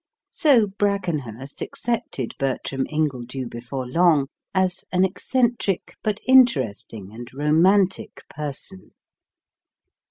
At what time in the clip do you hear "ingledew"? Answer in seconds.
2.89-3.47